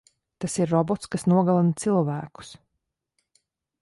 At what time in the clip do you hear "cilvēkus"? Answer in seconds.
1.83-2.51